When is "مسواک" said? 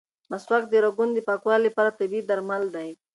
0.31-0.63